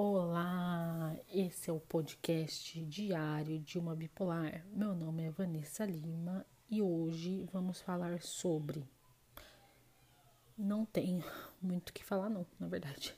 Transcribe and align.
Olá, 0.00 1.16
esse 1.28 1.68
é 1.68 1.72
o 1.72 1.80
podcast 1.80 2.84
diário 2.84 3.58
de 3.58 3.80
uma 3.80 3.96
bipolar. 3.96 4.64
Meu 4.72 4.94
nome 4.94 5.24
é 5.24 5.30
Vanessa 5.32 5.84
Lima 5.84 6.46
e 6.70 6.80
hoje 6.80 7.44
vamos 7.52 7.80
falar 7.80 8.22
sobre. 8.22 8.88
Não 10.56 10.86
tenho 10.86 11.24
muito 11.60 11.88
o 11.88 11.92
que 11.92 12.04
falar, 12.04 12.30
não, 12.30 12.46
na 12.60 12.68
verdade. 12.68 13.12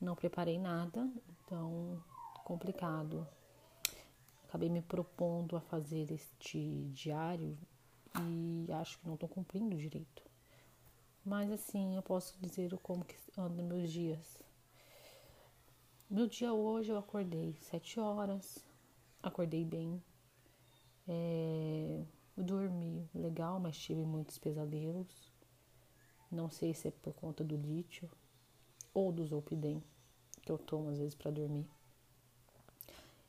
Não 0.00 0.16
preparei 0.16 0.58
nada, 0.58 1.08
então 1.28 2.02
complicado. 2.42 3.24
Acabei 4.48 4.68
me 4.68 4.82
propondo 4.82 5.56
a 5.56 5.60
fazer 5.60 6.10
este 6.10 6.90
diário 6.92 7.56
e 8.20 8.72
acho 8.72 8.98
que 8.98 9.06
não 9.06 9.14
estou 9.14 9.28
cumprindo 9.28 9.76
direito. 9.76 10.24
Mas 11.24 11.48
assim, 11.52 11.94
eu 11.94 12.02
posso 12.02 12.36
dizer 12.40 12.76
como 12.78 13.04
que 13.04 13.14
andam 13.38 13.64
meus 13.64 13.92
dias 13.92 14.43
meu 16.08 16.26
dia 16.26 16.52
hoje 16.52 16.92
eu 16.92 16.98
acordei 16.98 17.56
sete 17.60 17.98
horas, 17.98 18.64
acordei 19.22 19.64
bem, 19.64 20.02
é, 21.08 22.04
dormi 22.36 23.08
legal, 23.14 23.58
mas 23.58 23.76
tive 23.76 24.02
muitos 24.02 24.38
pesadelos. 24.38 25.32
Não 26.30 26.50
sei 26.50 26.74
se 26.74 26.88
é 26.88 26.90
por 26.90 27.14
conta 27.14 27.44
do 27.44 27.56
lítio 27.56 28.10
ou 28.92 29.12
do 29.12 29.24
Zolpidem 29.26 29.82
que 30.42 30.52
eu 30.52 30.58
tomo 30.58 30.90
às 30.90 30.98
vezes 30.98 31.14
para 31.14 31.30
dormir. 31.30 31.66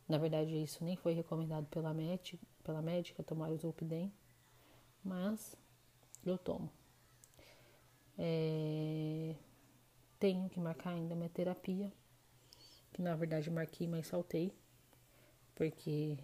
Na 0.07 0.17
verdade, 0.17 0.62
isso 0.62 0.84
nem 0.84 0.95
foi 0.95 1.13
recomendado 1.13 1.65
pela 1.67 1.93
médica, 1.93 2.45
pela 2.63 2.81
médica 2.81 3.23
tomar 3.23 3.49
o 3.49 3.57
Zolpidem, 3.57 4.12
mas 5.03 5.55
eu 6.26 6.37
tomo. 6.37 6.70
É, 8.17 9.35
tenho 10.20 10.49
que 10.49 10.59
marcar 10.59 10.91
ainda 10.91 11.15
minha 11.15 11.29
terapia 11.29 11.91
que 12.96 13.01
na 13.01 13.13
verdade 13.13 13.51
marquei, 13.51 13.90
mas 13.90 14.07
saltei, 14.07 14.54
porque 15.54 16.18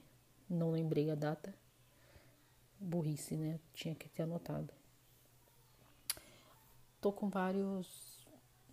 não 0.50 0.72
lembrei 0.72 1.12
a 1.12 1.16
data. 1.16 1.54
Burrice, 2.80 3.36
né? 3.36 3.60
Tinha 3.74 3.94
que 3.94 4.08
ter 4.08 4.24
anotado. 4.24 4.74
Tô 7.02 7.12
com 7.12 7.30
vários. 7.30 8.26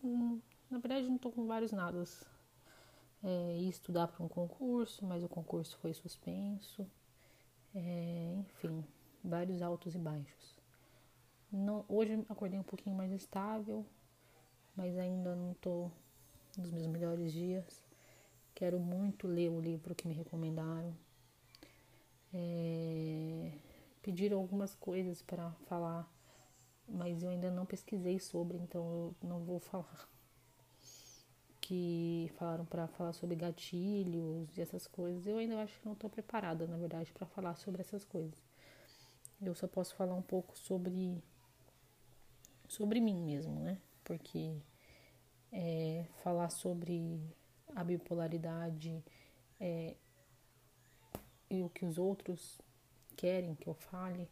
Hum, 0.03 0.41
na 0.71 0.79
verdade, 0.79 1.09
não 1.09 1.19
tô 1.19 1.33
com 1.33 1.49
vários 1.49 1.73
nadas. 1.73 2.25
É, 3.21 3.59
ia 3.59 3.69
estudar 3.69 4.07
para 4.07 4.25
um 4.25 4.29
concurso, 4.29 5.05
mas 5.05 5.25
o 5.25 5.29
concurso 5.29 5.77
foi 5.79 5.93
suspenso. 5.93 6.89
É, 7.75 8.35
enfim, 8.39 8.85
vários 9.25 9.61
altos 9.61 9.97
e 9.97 9.99
baixos. 9.99 10.57
Não, 11.51 11.85
hoje 11.89 12.25
acordei 12.29 12.61
um 12.61 12.63
pouquinho 12.63 12.95
mais 12.95 13.11
estável, 13.11 13.85
mas 14.77 14.97
ainda 14.97 15.35
não 15.35 15.53
tô 15.55 15.91
nos 16.57 16.71
meus 16.71 16.87
melhores 16.87 17.33
dias. 17.33 17.88
Quero 18.59 18.81
muito 18.81 19.29
ler 19.29 19.51
o 19.51 19.61
livro 19.61 19.95
que 19.95 20.09
me 20.09 20.13
recomendaram. 20.13 20.93
É, 22.35 23.53
pediram 24.03 24.37
algumas 24.37 24.75
coisas 24.75 25.23
para 25.23 25.53
falar, 25.69 26.13
mas 26.89 27.23
eu 27.23 27.31
ainda 27.31 27.53
não 27.53 27.65
pesquisei 27.65 28.19
sobre, 28.19 28.59
então 28.59 29.15
eu 29.23 29.29
não 29.29 29.45
vou 29.45 29.61
falar. 29.61 30.09
Que 31.61 32.33
falaram 32.37 32.65
para 32.67 32.89
falar 32.89 33.13
sobre 33.13 33.37
gatilhos 33.37 34.59
e 34.59 34.61
essas 34.61 34.89
coisas. 34.89 35.25
Eu 35.25 35.39
ainda 35.39 35.63
acho 35.63 35.79
que 35.79 35.87
não 35.87 35.93
estou 35.93 36.11
preparada, 36.11 36.67
na 36.67 36.77
verdade, 36.77 37.13
para 37.13 37.29
falar 37.29 37.55
sobre 37.55 37.81
essas 37.83 38.05
coisas. 38.05 38.43
Eu 39.41 39.55
só 39.55 39.69
posso 39.69 39.95
falar 39.95 40.17
um 40.17 40.23
pouco 40.23 40.59
sobre 40.59 41.23
sobre 42.67 43.01
mim 43.01 43.23
mesmo, 43.23 43.61
né? 43.61 43.79
Porque 44.03 44.57
é, 45.53 46.07
falar 46.25 46.51
sobre 46.51 47.38
a 47.79 47.85
bipolaridade 47.85 49.05
é, 49.61 49.95
e 51.49 51.63
o 51.63 51.71
que 51.71 51.85
os 51.85 51.97
outros 51.97 52.61
querem 53.17 53.55
que 53.55 53.69
eu 53.69 53.75
fale 53.75 54.29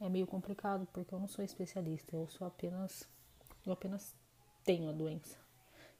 é 0.00 0.08
meio 0.08 0.26
complicado 0.26 0.88
porque 0.90 1.14
eu 1.14 1.20
não 1.20 1.28
sou 1.28 1.44
especialista, 1.44 2.16
eu 2.16 2.26
sou 2.28 2.46
apenas 2.46 3.06
eu 3.66 3.72
apenas 3.72 4.14
tenho 4.64 4.88
a 4.88 4.92
doença, 4.92 5.36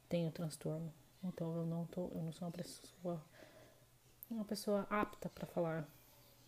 tenho 0.08 0.28
o 0.28 0.32
transtorno. 0.32 0.92
Então 1.22 1.54
eu 1.56 1.66
não 1.66 1.84
tô, 1.86 2.08
eu 2.08 2.22
não 2.22 2.32
sou 2.32 2.48
uma 2.48 2.52
pessoa 2.52 3.22
uma 4.30 4.44
pessoa 4.44 4.86
apta 4.88 5.28
para 5.28 5.46
falar 5.46 5.86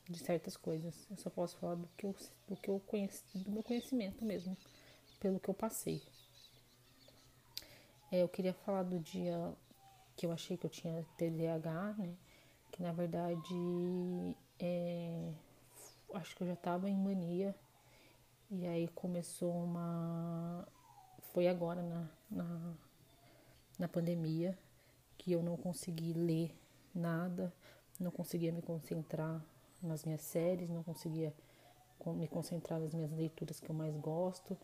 de 0.09 0.19
certas 0.19 0.57
coisas. 0.57 1.07
Eu 1.11 1.19
só 1.19 1.29
posso 1.29 1.59
falar 1.59 1.75
do 1.75 1.89
que 1.99 2.07
eu 2.07 2.17
do 2.49 2.57
que 2.57 2.71
eu 2.71 2.81
conheço, 2.81 3.25
do 3.35 3.51
meu 3.51 3.63
conhecimento 3.63 4.25
mesmo, 4.25 4.57
pelo 5.19 5.39
que 5.39 5.51
eu 5.51 5.55
passei. 5.55 6.03
É, 8.11 8.23
eu 8.23 8.29
queria 8.29 8.55
falar 8.55 8.85
do 8.85 8.99
dia 8.99 9.55
que 10.21 10.27
eu 10.27 10.33
achei 10.33 10.55
que 10.55 10.67
eu 10.67 10.71
tinha 10.71 11.03
TDAH, 11.17 11.95
né? 11.97 12.15
Que 12.71 12.83
na 12.83 12.93
verdade 12.93 14.37
é, 14.59 15.33
acho 16.13 16.37
que 16.37 16.43
eu 16.43 16.47
já 16.47 16.57
tava 16.57 16.91
em 16.91 16.95
mania. 16.95 17.55
E 18.51 18.67
aí 18.67 18.87
começou 18.89 19.51
uma. 19.51 20.69
Foi 21.33 21.49
agora 21.49 21.81
na, 21.81 22.11
na, 22.31 22.75
na 23.79 23.89
pandemia 23.89 24.59
que 25.17 25.33
eu 25.33 25.43
não 25.43 25.57
consegui 25.57 26.13
ler 26.13 26.55
nada, 26.95 27.51
não 27.99 28.11
conseguia 28.11 28.53
me 28.53 28.61
concentrar 28.61 29.43
nas 29.83 30.05
minhas 30.05 30.21
séries, 30.21 30.69
não 30.69 30.83
conseguia 30.83 31.33
me 32.09 32.29
concentrar 32.29 32.79
nas 32.79 32.93
minhas 32.93 33.13
leituras 33.13 33.59
que 33.59 33.71
eu 33.71 33.75
mais 33.75 33.97
gosto. 33.97 34.55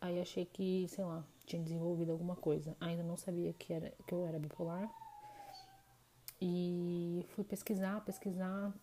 Aí 0.00 0.20
achei 0.20 0.44
que, 0.44 0.86
sei 0.88 1.04
lá, 1.04 1.24
tinha 1.46 1.62
desenvolvido 1.62 2.12
alguma 2.12 2.36
coisa. 2.36 2.76
Ainda 2.80 3.02
não 3.02 3.16
sabia 3.16 3.52
que, 3.52 3.72
era, 3.72 3.92
que 4.06 4.12
eu 4.12 4.26
era 4.26 4.38
bipolar. 4.38 4.90
E 6.40 7.24
fui 7.30 7.44
pesquisar, 7.44 8.00
pesquisar, 8.04 8.74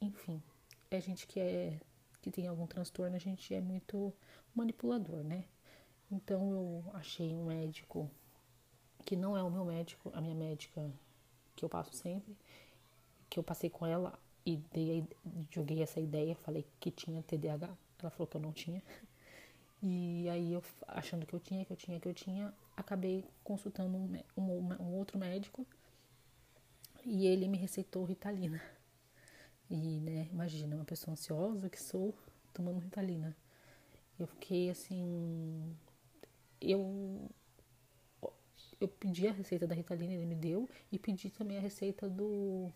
enfim. 0.00 0.42
A 0.90 1.00
gente 1.00 1.26
que 1.26 1.40
é 1.40 1.78
que 2.22 2.30
tem 2.30 2.46
algum 2.46 2.66
transtorno, 2.66 3.16
a 3.16 3.18
gente 3.18 3.52
é 3.52 3.60
muito 3.60 4.14
manipulador, 4.54 5.24
né? 5.24 5.44
Então 6.10 6.52
eu 6.52 6.84
achei 6.94 7.34
um 7.34 7.46
médico 7.46 8.08
que 9.04 9.16
não 9.16 9.36
é 9.36 9.42
o 9.42 9.50
meu 9.50 9.64
médico, 9.64 10.10
a 10.14 10.20
minha 10.20 10.34
médica 10.34 10.88
que 11.56 11.64
eu 11.64 11.68
passo 11.68 11.92
sempre, 11.94 12.36
que 13.28 13.38
eu 13.38 13.42
passei 13.42 13.68
com 13.68 13.84
ela 13.84 14.16
e 14.46 14.56
dei, 14.56 15.04
joguei 15.50 15.82
essa 15.82 15.98
ideia, 15.98 16.36
falei 16.36 16.64
que 16.78 16.90
tinha 16.90 17.22
TDAH. 17.22 17.76
Ela 17.98 18.10
falou 18.10 18.26
que 18.26 18.36
eu 18.36 18.40
não 18.40 18.52
tinha. 18.52 18.82
E 19.82 20.28
aí 20.28 20.52
eu, 20.52 20.62
achando 20.86 21.26
que 21.26 21.34
eu 21.34 21.40
tinha, 21.40 21.64
que 21.64 21.72
eu 21.72 21.76
tinha, 21.76 21.98
que 21.98 22.08
eu 22.08 22.14
tinha, 22.14 22.54
acabei 22.76 23.24
consultando 23.42 23.96
um, 23.96 24.22
um, 24.36 24.72
um 24.80 24.94
outro 24.94 25.18
médico 25.18 25.66
e 27.04 27.26
ele 27.26 27.48
me 27.48 27.58
receitou 27.58 28.04
Ritalina. 28.04 28.62
E, 29.68 30.00
né, 30.00 30.28
imagina, 30.30 30.76
uma 30.76 30.84
pessoa 30.84 31.12
ansiosa 31.12 31.68
que 31.68 31.80
sou, 31.80 32.14
tomando 32.52 32.78
Ritalina. 32.78 33.36
Eu 34.18 34.26
fiquei 34.26 34.70
assim. 34.70 35.76
Eu. 36.60 37.28
Eu 38.80 38.88
pedi 38.88 39.26
a 39.28 39.32
receita 39.32 39.66
da 39.66 39.74
Ritalina, 39.74 40.12
ele 40.12 40.26
me 40.26 40.34
deu, 40.34 40.68
e 40.90 40.98
pedi 40.98 41.30
também 41.30 41.56
a 41.56 41.60
receita 41.60 42.08
do. 42.08 42.70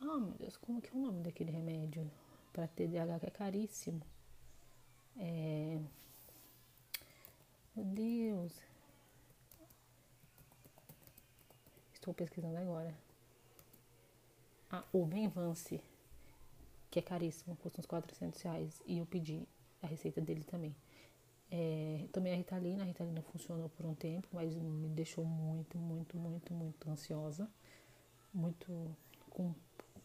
Ah, 0.00 0.18
meu 0.18 0.34
Deus, 0.38 0.56
como 0.56 0.80
que 0.80 0.88
é 0.88 0.92
o 0.92 1.02
nome 1.02 1.22
daquele 1.22 1.50
remédio? 1.50 2.08
Para 2.52 2.68
TDAH, 2.68 3.20
que 3.20 3.26
é 3.26 3.30
caríssimo. 3.30 4.02
É... 5.18 5.78
Meu 7.74 7.84
Deus. 7.84 8.52
Estou 11.92 12.14
pesquisando 12.14 12.56
agora. 12.56 12.94
Ah, 14.70 14.84
o 14.92 15.04
Benvance, 15.04 15.80
que 16.90 16.98
é 16.98 17.02
caríssimo, 17.02 17.56
custa 17.56 17.80
uns 17.80 17.86
400 17.86 18.40
reais. 18.42 18.82
E 18.86 18.98
eu 18.98 19.06
pedi 19.06 19.46
a 19.82 19.86
receita 19.86 20.20
dele 20.20 20.44
também. 20.44 20.74
É, 21.50 22.06
tomei 22.12 22.32
a 22.34 22.36
Ritalina, 22.36 22.82
a 22.82 22.86
Ritalina 22.86 23.22
funcionou 23.22 23.70
por 23.70 23.86
um 23.86 23.94
tempo, 23.94 24.28
mas 24.32 24.54
me 24.54 24.88
deixou 24.88 25.24
muito, 25.24 25.78
muito, 25.78 26.16
muito, 26.16 26.52
muito 26.52 26.90
ansiosa. 26.90 27.48
Muito 28.32 28.94
com 29.30 29.54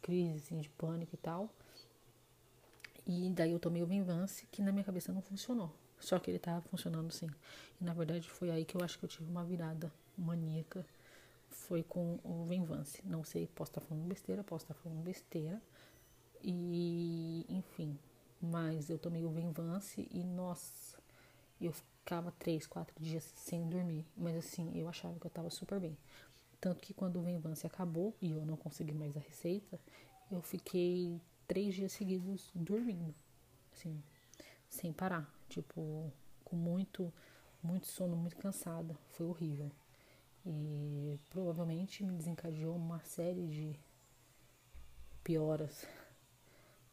crise 0.02 0.38
assim, 0.38 0.60
de 0.60 0.70
pânico 0.70 1.16
e 1.16 1.18
tal. 1.18 1.50
E 3.06 3.30
daí 3.32 3.52
eu 3.52 3.60
tomei 3.60 3.84
o 3.84 3.86
Venvance, 3.86 4.48
que 4.52 4.62
na 4.62 4.72
minha 4.72 4.84
cabeça 4.84 5.12
não 5.12 5.22
funcionou. 5.22 5.74
Só 6.00 6.20
que 6.20 6.32
ele 6.32 6.40
tava 6.40 6.62
funcionando 6.62 7.12
sim. 7.12 7.30
E 7.80 7.84
na 7.84 7.94
verdade 7.94 8.30
foi 8.30 8.50
aí 8.50 8.66
que 8.66 8.76
eu 8.76 8.84
acho 8.84 8.98
que 8.98 9.06
eu 9.06 9.10
tive 9.10 9.30
uma 9.30 9.44
virada 9.44 9.92
maníaca. 10.18 10.86
Foi 11.50 11.84
com 11.84 12.20
o 12.24 12.46
Venvance. 12.46 13.02
Não 13.06 13.24
sei, 13.24 13.48
posso 13.48 13.72
estar 13.72 13.82
falando 13.82 14.06
besteira, 14.06 14.44
posso 14.44 14.66
estar 14.66 14.74
falando 14.74 15.02
besteira. 15.04 15.62
E, 16.44 17.46
enfim. 17.50 17.98
Mas 18.42 18.90
eu 18.90 18.98
tomei 18.98 19.24
o 19.24 19.30
Venvance 19.30 20.08
e, 20.12 20.24
nossa, 20.24 20.98
eu 21.62 21.72
ficava 21.72 22.32
três, 22.38 22.68
quatro 22.68 22.96
dias 23.02 23.32
sem 23.36 23.68
dormir. 23.70 24.06
Mas 24.18 24.36
assim, 24.36 24.72
eu 24.78 24.90
achava 24.90 25.18
que 25.20 25.26
eu 25.26 25.32
tava 25.32 25.50
super 25.50 25.80
bem. 25.80 25.98
Tanto 26.60 26.82
que 26.82 26.94
quando 26.94 27.20
o 27.20 27.22
Venvance 27.22 27.66
acabou 27.66 28.14
e 28.22 28.32
eu 28.32 28.46
não 28.46 28.58
consegui 28.58 28.94
mais 28.94 29.16
a 29.16 29.20
receita, 29.20 29.80
eu 30.32 30.42
fiquei 30.42 31.20
três 31.48 31.76
dias 31.76 31.92
seguidos 31.92 32.52
dormindo, 32.54 33.14
assim, 33.72 34.02
sem 34.70 34.92
parar, 34.92 35.32
tipo, 35.50 36.12
com 36.44 36.56
muito, 36.56 37.14
muito 37.62 37.88
sono, 37.88 38.16
muito 38.16 38.38
cansada. 38.38 38.98
Foi 39.10 39.26
horrível. 39.26 39.72
E 40.46 41.20
provavelmente 41.30 42.04
me 42.04 42.14
desencadeou 42.14 42.76
uma 42.76 43.00
série 43.00 43.48
de 43.48 43.80
pioras 45.24 45.88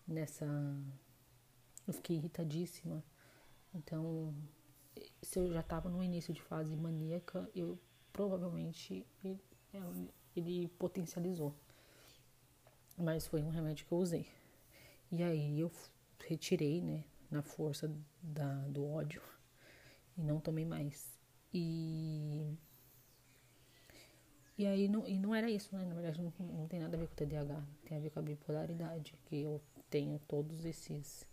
nessa. 0.06 0.46
Eu 1.86 1.92
fiquei 1.92 2.16
irritadíssima. 2.16 3.02
Então, 3.74 4.34
se 5.22 5.38
eu 5.38 5.52
já 5.52 5.60
estava 5.60 5.88
no 5.88 6.02
início 6.02 6.32
de 6.32 6.40
fase 6.42 6.76
maníaca, 6.76 7.48
eu 7.54 7.78
provavelmente 8.12 9.06
ele, 9.24 9.40
ele 10.36 10.68
potencializou. 10.78 11.54
Mas 12.96 13.26
foi 13.26 13.42
um 13.42 13.48
remédio 13.48 13.86
que 13.86 13.92
eu 13.92 13.98
usei. 13.98 14.39
E 15.12 15.22
aí 15.22 15.60
eu 15.60 15.70
retirei, 16.26 16.80
né, 16.80 17.04
na 17.30 17.42
força 17.42 17.90
da, 18.22 18.54
do 18.68 18.86
ódio 18.86 19.22
e 20.16 20.22
não 20.22 20.40
tomei 20.40 20.64
mais. 20.64 21.18
E 21.52 22.56
e 24.56 24.66
aí 24.66 24.88
não, 24.88 25.08
e 25.08 25.18
não 25.18 25.34
era 25.34 25.50
isso, 25.50 25.74
né? 25.74 25.84
Na 25.86 25.94
verdade 25.94 26.20
não, 26.20 26.32
não 26.38 26.68
tem 26.68 26.80
nada 26.80 26.96
a 26.96 27.00
ver 27.00 27.06
com 27.06 27.14
o 27.14 27.16
TDAH, 27.16 27.62
tem 27.84 27.96
a 27.96 28.00
ver 28.00 28.10
com 28.10 28.18
a 28.18 28.22
bipolaridade, 28.22 29.14
que 29.24 29.40
eu 29.40 29.60
tenho 29.88 30.18
todos 30.28 30.64
esses 30.64 31.26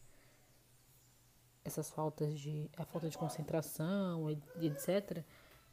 essas 1.65 1.89
faltas 1.89 2.39
de 2.39 2.71
a 2.77 2.85
falta 2.85 3.09
de 3.09 3.17
concentração, 3.17 4.31
etc, 4.61 5.23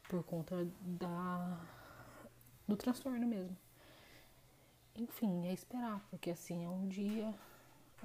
por 0.09 0.21
conta 0.23 0.67
da 0.81 1.65
do 2.67 2.75
transtorno 2.75 3.25
mesmo. 3.25 3.55
Enfim, 4.93 5.47
é 5.47 5.53
esperar, 5.53 6.05
porque 6.09 6.31
assim 6.31 6.65
é 6.65 6.69
um 6.69 6.87
dia 6.87 7.33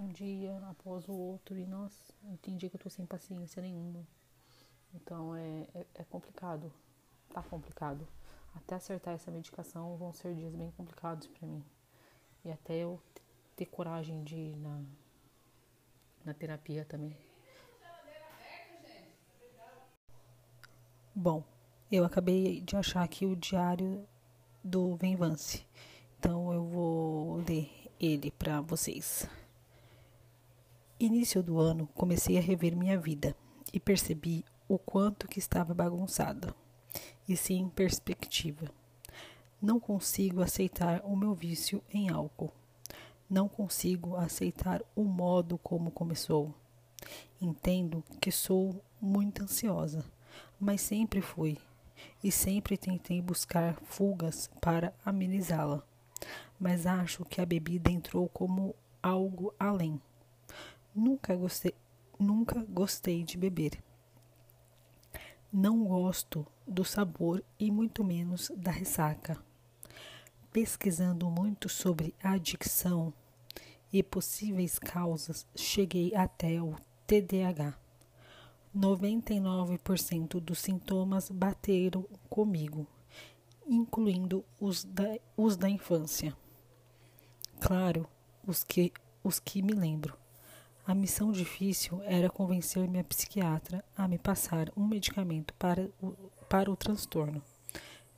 um 0.00 0.08
dia 0.08 0.56
após 0.70 1.06
o 1.08 1.12
outro 1.12 1.58
e 1.58 1.67
nossa, 1.67 2.14
entendi 2.25 2.70
que 2.70 2.76
eu 2.76 2.81
tô 2.81 2.88
sem 2.88 3.05
paciência 3.05 3.61
nenhuma. 3.61 4.06
Então 4.94 5.37
é, 5.37 5.67
é, 5.75 5.87
é 5.97 6.05
complicado, 6.05 6.73
tá 7.32 7.43
complicado. 7.43 8.06
Até 8.55 8.75
acertar 8.75 9.14
essa 9.14 9.31
medicação 9.31 9.97
vão 9.97 10.12
ser 10.12 10.35
dias 10.35 10.55
bem 10.55 10.70
complicados 10.73 11.26
para 11.29 11.47
mim. 11.47 11.62
E 12.44 12.50
até 12.50 12.75
eu 12.75 13.00
ter 13.55 13.67
coragem 13.67 14.25
de 14.25 14.37
ir 14.37 14.56
na, 14.56 14.82
na 16.25 16.35
terapia 16.35 16.85
também. 16.85 17.17
Bom, 21.14 21.44
eu 21.93 22.05
acabei 22.05 22.61
de 22.62 22.76
achar 22.76 23.02
aqui 23.02 23.26
o 23.26 23.37
diário 23.37 24.08
do 24.64 24.97
Venvance. 24.97 25.67
Então 26.19 26.52
eu 26.52 26.64
vou 26.64 27.37
ler 27.47 27.70
ele 28.00 28.31
para 28.31 28.61
vocês. 28.62 29.29
Início 31.02 31.43
do 31.43 31.58
ano, 31.58 31.88
comecei 31.94 32.37
a 32.37 32.43
rever 32.43 32.76
minha 32.76 32.99
vida 32.99 33.35
e 33.73 33.81
percebi 33.81 34.44
o 34.69 34.79
quanto 34.79 35.26
que 35.26 35.38
estava 35.38 35.73
bagunçada, 35.73 36.55
e 37.26 37.35
sem 37.38 37.70
perspectiva. 37.70 38.67
Não 39.62 39.81
consigo 39.81 40.43
aceitar 40.43 41.00
o 41.02 41.17
meu 41.17 41.32
vício 41.32 41.82
em 41.91 42.11
álcool. 42.11 42.52
Não 43.31 43.49
consigo 43.49 44.14
aceitar 44.14 44.82
o 44.94 45.02
modo 45.02 45.56
como 45.56 45.91
começou. 45.91 46.55
Entendo 47.41 48.05
que 48.20 48.31
sou 48.31 48.85
muito 49.00 49.44
ansiosa, 49.44 50.05
mas 50.61 50.82
sempre 50.82 51.23
fui 51.23 51.56
e 52.23 52.31
sempre 52.31 52.76
tentei 52.76 53.23
buscar 53.23 53.75
fugas 53.85 54.50
para 54.61 54.93
amenizá-la. 55.02 55.82
Mas 56.58 56.85
acho 56.85 57.25
que 57.25 57.41
a 57.41 57.47
bebida 57.47 57.91
entrou 57.91 58.29
como 58.29 58.75
algo 59.02 59.55
além 59.58 59.99
Nunca 60.94 61.37
gostei, 61.37 61.75
nunca 62.19 62.64
gostei 62.69 63.22
de 63.22 63.38
beber. 63.38 63.82
Não 65.52 65.84
gosto 65.84 66.46
do 66.66 66.84
sabor 66.84 67.44
e 67.58 67.70
muito 67.70 68.04
menos 68.04 68.50
da 68.56 68.70
ressaca. 68.70 69.37
Pesquisando 70.52 71.31
muito 71.31 71.69
sobre 71.69 72.14
adicção 72.22 73.12
e 73.92 74.02
possíveis 74.02 74.78
causas, 74.78 75.46
cheguei 75.56 76.14
até 76.14 76.60
o 76.60 76.76
TDAH. 77.06 77.78
99% 78.76 80.40
dos 80.40 80.60
sintomas 80.60 81.28
bateram 81.31 82.06
comigo, 82.28 82.87
incluindo 83.66 84.44
os 84.60 84.84
da, 84.84 85.19
os 85.37 85.56
da 85.56 85.69
infância. 85.69 86.37
Claro, 87.60 88.08
os 88.46 88.62
que, 88.62 88.92
os 89.25 89.40
que 89.40 89.62
me 89.62 89.72
lembro. 89.72 90.16
A 90.90 90.94
missão 90.94 91.31
difícil 91.31 92.02
era 92.02 92.28
convencer 92.28 92.88
minha 92.88 93.04
psiquiatra 93.04 93.84
a 93.96 94.08
me 94.08 94.19
passar 94.19 94.72
um 94.76 94.84
medicamento 94.84 95.54
para 95.54 95.88
o, 96.02 96.10
para 96.48 96.69
o 96.69 96.75
transtorno, 96.75 97.40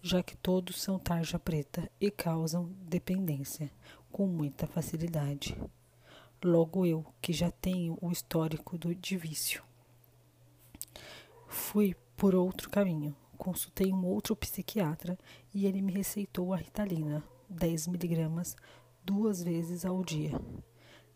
já 0.01 0.23
que 0.23 0.35
todos 0.39 0.81
são 0.81 0.99
tarja 0.99 1.39
preta 1.39 1.91
e 2.01 2.11
causam 2.11 2.73
dependência 2.89 3.71
com 4.11 4.27
muita 4.27 4.67
facilidade. 4.67 5.55
Logo 6.43 6.87
eu, 6.87 7.05
que 7.21 7.31
já 7.31 7.51
tenho 7.51 7.99
o 8.01 8.11
histórico 8.11 8.79
do, 8.79 8.95
de 8.95 9.19
vício. 9.19 9.63
Fui 11.49 11.95
por 12.17 12.35
outro 12.35 12.71
caminho. 12.71 13.15
Consultei 13.37 13.93
um 13.93 14.07
outro 14.07 14.35
psiquiatra 14.35 15.19
e 15.53 15.67
ele 15.67 15.83
me 15.83 15.93
receitou 15.93 16.55
a 16.55 16.57
Ritalina, 16.57 17.23
10 17.51 17.89
miligramas, 17.89 18.57
duas 19.05 19.43
vezes 19.43 19.85
ao 19.85 20.03
dia 20.03 20.41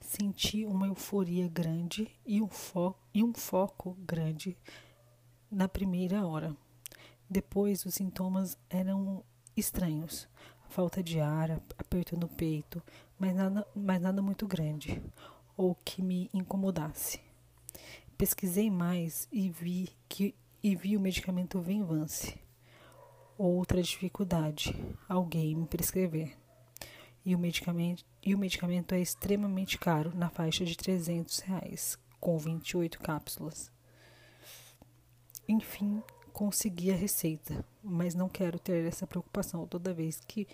senti 0.06 0.64
uma 0.64 0.86
euforia 0.86 1.48
grande 1.48 2.08
e 2.24 2.40
um, 2.40 2.48
e 3.12 3.22
um 3.22 3.34
foco 3.34 3.96
grande 4.00 4.56
na 5.50 5.68
primeira 5.68 6.26
hora. 6.26 6.56
Depois, 7.28 7.84
os 7.84 7.94
sintomas 7.94 8.56
eram 8.70 9.24
estranhos. 9.56 10.28
Falta 10.68 11.02
de 11.02 11.20
ar, 11.20 11.60
aperto 11.78 12.16
no 12.16 12.28
peito, 12.28 12.82
mas 13.18 13.34
nada, 13.34 13.66
mas 13.74 14.00
nada 14.00 14.22
muito 14.22 14.46
grande 14.46 15.02
ou 15.56 15.74
que 15.74 16.02
me 16.02 16.30
incomodasse. 16.32 17.20
Pesquisei 18.16 18.70
mais 18.70 19.28
e 19.32 19.48
vi 19.48 19.90
que 20.08 20.34
e 20.62 20.74
vi 20.74 20.96
o 20.96 21.00
medicamento 21.00 21.60
Venvance. 21.60 22.38
Outra 23.38 23.82
dificuldade, 23.82 24.74
alguém 25.08 25.54
me 25.54 25.66
prescrever 25.66 26.36
e 27.26 27.34
o 27.34 27.38
medicamento, 27.38 28.05
e 28.25 28.37
o 28.37 28.38
medicamento 28.38 28.94
é 28.94 29.00
extremamente 29.00 29.76
caro, 29.76 30.12
na 30.14 30.31
faixa 30.31 30.64
de 30.64 30.76
300 30.76 31.40
reais, 31.40 31.99
com 32.20 32.38
28 32.38 33.00
cápsulas. 33.00 33.69
Enfim, 35.49 36.00
consegui 36.32 36.93
a 36.93 36.94
receita, 36.94 37.66
mas 37.83 38.14
não 38.14 38.28
quero 38.28 38.61
ter 38.61 38.87
essa 38.87 39.09
preocupação 39.09 39.66
toda 39.66 39.92
vez 39.92 40.21
que 40.21 40.47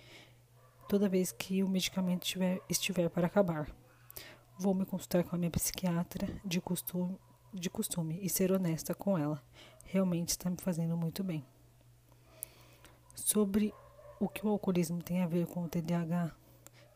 toda 0.88 1.11
vez 1.11 1.31
que 1.31 1.62
o 1.62 1.69
medicamento 1.69 2.23
estiver, 2.23 2.59
estiver 2.71 3.11
para 3.11 3.26
acabar. 3.26 3.71
Vou 4.59 4.75
me 4.75 4.87
consultar 4.87 5.25
com 5.25 5.37
a 5.37 5.38
minha 5.38 5.50
psiquiatra 5.50 6.26
de 6.43 6.61
costume, 6.61 7.19
de 7.52 7.69
costume 7.69 8.19
e 8.23 8.31
ser 8.31 8.50
honesta 8.50 8.95
com 8.95 9.19
ela. 9.19 9.43
Realmente 9.85 10.31
está 10.31 10.49
me 10.49 10.57
fazendo 10.59 10.97
muito 10.97 11.23
bem. 11.23 11.45
Sobre 13.14 13.75
o 14.19 14.26
que 14.26 14.47
o 14.47 14.49
alcoolismo 14.49 15.02
tem 15.02 15.23
a 15.23 15.26
ver 15.26 15.47
com 15.47 15.64
o 15.64 15.69
TDAH, 15.69 16.35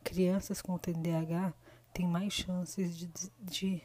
crianças 0.06 0.62
com 0.62 0.78
TDAH 0.78 1.52
têm 1.92 2.06
mais 2.06 2.32
chances 2.32 2.96
de, 2.96 3.10
de 3.40 3.82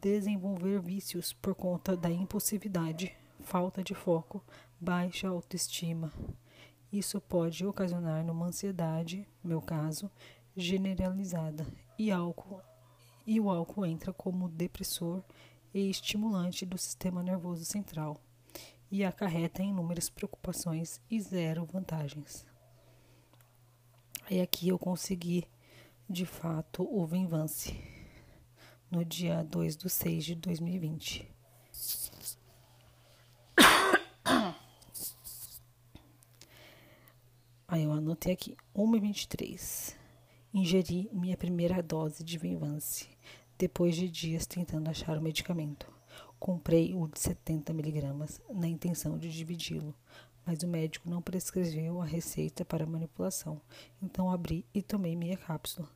desenvolver 0.00 0.80
vícios 0.80 1.34
por 1.34 1.54
conta 1.54 1.94
da 1.94 2.10
impulsividade, 2.10 3.14
falta 3.40 3.84
de 3.84 3.94
foco, 3.94 4.42
baixa 4.80 5.28
autoestima. 5.28 6.10
Isso 6.90 7.20
pode 7.20 7.66
ocasionar 7.66 8.24
numa 8.24 8.46
ansiedade, 8.46 9.28
meu 9.44 9.60
caso, 9.60 10.10
generalizada, 10.56 11.66
e 11.98 12.10
álcool 12.10 12.62
e 13.26 13.38
o 13.38 13.50
álcool 13.50 13.84
entra 13.84 14.10
como 14.10 14.48
depressor 14.48 15.22
e 15.74 15.90
estimulante 15.90 16.64
do 16.64 16.78
sistema 16.78 17.22
nervoso 17.22 17.66
central 17.66 18.18
e 18.90 19.04
acarreta 19.04 19.62
inúmeras 19.62 20.08
preocupações 20.08 20.98
e 21.10 21.20
zero 21.20 21.66
vantagens. 21.66 22.47
Aí 24.30 24.42
aqui 24.42 24.68
eu 24.68 24.78
consegui, 24.78 25.48
de 26.06 26.26
fato, 26.26 26.82
o 26.82 27.06
Venvance 27.06 27.74
no 28.90 29.02
dia 29.02 29.42
2 29.42 29.74
de 29.74 29.88
6 29.88 30.22
de 30.22 30.34
2020. 30.34 31.26
Aí 37.66 37.84
eu 37.84 37.90
anotei 37.90 38.34
aqui, 38.34 38.54
1h23. 38.76 39.96
Ingeri 40.52 41.08
minha 41.10 41.38
primeira 41.38 41.82
dose 41.82 42.22
de 42.22 42.36
Venvance, 42.36 43.08
depois 43.56 43.96
de 43.96 44.10
dias 44.10 44.44
tentando 44.44 44.90
achar 44.90 45.16
o 45.16 45.22
medicamento. 45.22 45.90
Comprei 46.38 46.92
o 46.92 47.08
de 47.08 47.18
70 47.18 47.72
miligramas 47.72 48.42
na 48.50 48.68
intenção 48.68 49.16
de 49.16 49.30
dividi-lo, 49.30 49.94
mas 50.48 50.62
o 50.62 50.66
médico 50.66 51.10
não 51.10 51.20
prescreveu 51.20 52.00
a 52.00 52.06
receita 52.06 52.64
para 52.64 52.86
manipulação. 52.86 53.60
Então 54.00 54.30
abri 54.30 54.64
e 54.72 54.80
tomei 54.80 55.14
meia 55.14 55.36
cápsula. 55.36 55.86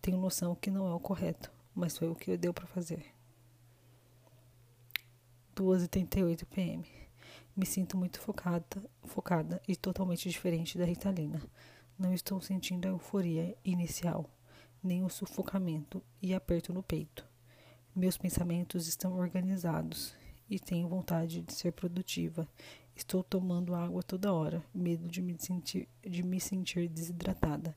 Tenho 0.00 0.16
noção 0.16 0.54
que 0.54 0.70
não 0.70 0.88
é 0.88 0.94
o 0.94 0.98
correto, 0.98 1.52
mas 1.74 1.98
foi 1.98 2.08
o 2.08 2.14
que 2.14 2.34
deu 2.34 2.54
para 2.54 2.66
fazer. 2.66 3.04
2h38 5.54 6.46
pm. 6.46 6.88
Me 7.54 7.66
sinto 7.66 7.98
muito 7.98 8.18
focada, 8.18 8.82
focada 9.04 9.60
e 9.68 9.76
totalmente 9.76 10.26
diferente 10.26 10.78
da 10.78 10.86
Ritalina. 10.86 11.42
Não 11.98 12.14
estou 12.14 12.40
sentindo 12.40 12.86
a 12.86 12.92
euforia 12.92 13.54
inicial, 13.62 14.24
nem 14.82 15.04
o 15.04 15.10
sufocamento 15.10 16.02
e 16.22 16.32
aperto 16.32 16.72
no 16.72 16.82
peito. 16.82 17.28
Meus 17.94 18.16
pensamentos 18.16 18.88
estão 18.88 19.18
organizados 19.18 20.16
e 20.48 20.58
tenho 20.58 20.88
vontade 20.88 21.42
de 21.42 21.52
ser 21.52 21.72
produtiva. 21.72 22.48
Estou 22.98 23.22
tomando 23.22 23.76
água 23.76 24.02
toda 24.02 24.32
hora, 24.32 24.60
medo 24.74 25.06
de 25.06 25.22
me 25.22 25.38
sentir, 25.38 25.88
de 26.02 26.20
me 26.20 26.40
sentir 26.40 26.88
desidratada. 26.88 27.74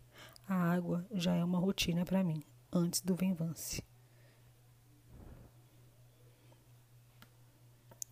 A 0.49 0.55
água 0.55 1.05
já 1.13 1.35
é 1.35 1.43
uma 1.43 1.59
rotina 1.59 2.03
para 2.03 2.23
mim, 2.23 2.41
antes 2.73 3.01
do 3.01 3.15
Venvance. 3.15 3.83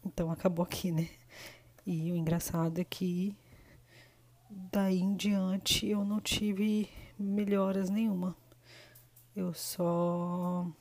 Então 0.05 0.29
acabou 0.29 0.63
aqui, 0.63 0.91
né? 0.91 1.09
E 1.83 2.11
o 2.11 2.15
engraçado 2.15 2.79
é 2.79 2.83
que 2.83 3.35
daí 4.71 4.99
em 4.99 5.15
diante 5.15 5.87
eu 5.87 6.05
não 6.05 6.21
tive 6.21 6.87
melhoras 7.17 7.89
nenhuma. 7.89 8.37
Eu 9.35 9.51
só 9.51 10.71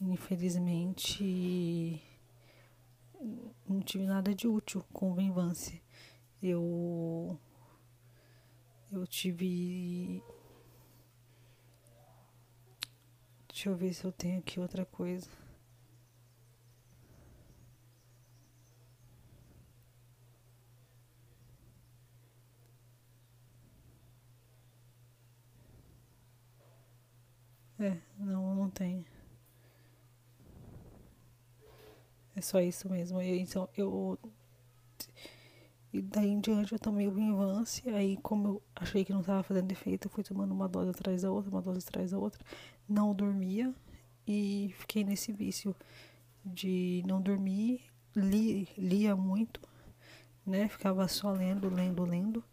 infelizmente 0.00 2.02
não 3.68 3.80
tive 3.80 4.04
nada 4.06 4.34
de 4.34 4.46
útil 4.48 4.84
com 4.92 5.14
Venvance. 5.14 5.82
Eu 6.42 7.38
eu 8.92 9.06
tive 9.06 10.22
Deixa 13.48 13.70
eu 13.70 13.76
ver 13.76 13.94
se 13.94 14.04
eu 14.04 14.12
tenho 14.12 14.38
aqui 14.38 14.60
outra 14.60 14.84
coisa. 14.84 15.28
É, 27.78 27.96
não, 28.18 28.54
não 28.54 28.70
tem. 28.70 29.06
É 32.36 32.42
só 32.42 32.60
isso 32.60 32.88
mesmo. 32.90 33.20
E, 33.22 33.40
então, 33.40 33.66
eu. 33.76 34.18
E 35.92 36.02
daí 36.02 36.28
em 36.28 36.40
diante 36.40 36.74
eu 36.74 36.78
tomei 36.78 37.08
o 37.08 37.10
Vinvance. 37.10 37.88
Aí, 37.88 38.18
como 38.18 38.48
eu 38.48 38.62
achei 38.74 39.04
que 39.04 39.12
não 39.12 39.20
estava 39.20 39.42
fazendo 39.42 39.72
efeito, 39.72 40.06
eu 40.06 40.10
fui 40.10 40.22
tomando 40.22 40.52
uma 40.52 40.68
dose 40.68 40.90
atrás 40.90 41.22
da 41.22 41.30
outra, 41.32 41.50
uma 41.50 41.62
dose 41.62 41.86
atrás 41.88 42.10
da 42.10 42.18
outra. 42.18 42.44
Não 42.86 43.14
dormia. 43.14 43.74
E 44.28 44.74
fiquei 44.78 45.02
nesse 45.02 45.32
vício 45.32 45.74
de 46.44 47.02
não 47.06 47.22
dormir. 47.22 47.80
Li, 48.14 48.68
lia 48.76 49.16
muito, 49.16 49.60
né? 50.46 50.68
Ficava 50.68 51.08
só 51.08 51.32
lendo, 51.32 51.68
lendo, 51.70 52.04
lendo. 52.04 52.44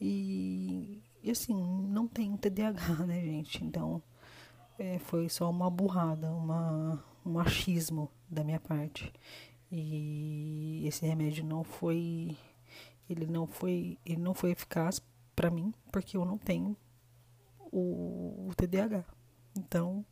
E, 0.00 1.02
e 1.22 1.30
assim, 1.30 1.54
não 1.88 2.08
tem 2.08 2.36
TDAH, 2.36 2.94
né, 3.06 3.20
gente? 3.22 3.64
Então 3.64 4.02
é, 4.78 4.98
foi 4.98 5.28
só 5.28 5.50
uma 5.50 5.70
burrada, 5.70 6.32
uma, 6.32 7.04
um 7.24 7.38
achismo 7.38 8.10
da 8.30 8.44
minha 8.44 8.60
parte. 8.60 9.12
E 9.70 10.82
esse 10.86 11.04
remédio 11.06 11.44
não 11.44 11.62
foi 11.62 12.36
ele 13.08 13.26
não 13.26 13.46
foi 13.46 13.98
ele 14.04 14.20
não 14.20 14.34
foi 14.34 14.50
eficaz 14.52 15.00
para 15.34 15.50
mim 15.50 15.72
porque 15.90 16.16
eu 16.16 16.24
não 16.24 16.38
tenho 16.38 16.76
o, 17.58 18.48
o, 18.48 18.54
TDAH. 18.54 19.04
Então, 19.56 20.04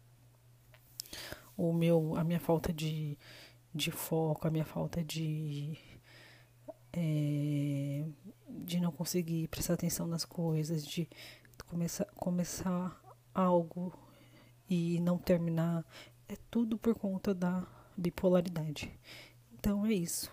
o 1.56 1.72
meu 1.72 2.16
a 2.16 2.25
minha 2.25 2.40
falta 2.40 2.72
de, 2.72 3.18
de 3.75 3.90
foco, 3.90 4.46
a 4.46 4.50
minha 4.50 4.64
falta 4.64 5.02
de 5.02 5.76
é, 6.92 8.04
de 8.48 8.80
não 8.80 8.92
conseguir 8.92 9.48
prestar 9.48 9.75
atenção 9.75 10.06
nas 10.06 10.25
coisas, 10.25 10.87
de 10.87 11.08
começar 11.66 12.06
começar 12.16 13.00
algo 13.34 13.92
e 14.68 15.00
não 15.00 15.18
terminar. 15.18 15.84
É 16.28 16.37
tudo 16.50 16.78
por 16.78 16.94
conta 16.94 17.34
da 17.34 17.66
bipolaridade. 17.99 18.97
Então 19.52 19.85
é 19.85 19.93
isso. 19.93 20.33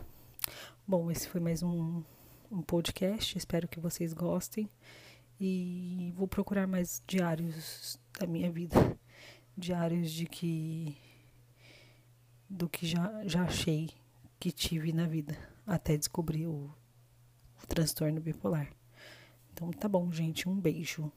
Bom, 0.88 1.10
esse 1.10 1.28
foi 1.28 1.42
mais 1.42 1.64
um, 1.64 2.04
um 2.52 2.62
podcast. 2.62 3.36
Espero 3.36 3.68
que 3.68 3.80
vocês 3.80 4.14
gostem. 4.14 4.70
E 5.40 6.14
vou 6.16 6.28
procurar 6.28 6.68
mais 6.68 7.02
diários 7.08 8.00
da 8.20 8.28
minha 8.28 8.52
vida. 8.52 8.98
Diários 9.58 10.12
de 10.12 10.28
que. 10.28 10.96
do 12.48 12.70
que 12.70 12.86
já, 12.86 13.26
já 13.26 13.44
achei 13.44 13.90
que 14.40 14.52
tive 14.52 14.94
na 14.94 15.08
vida. 15.08 15.36
Até 15.66 15.98
descobrir 15.98 16.46
o, 16.46 16.72
o 17.64 17.68
transtorno 17.68 18.22
bipolar. 18.22 18.72
Então 19.52 19.72
tá 19.72 19.90
bom, 19.90 20.12
gente. 20.12 20.48
Um 20.48 20.56
beijo. 20.56 21.12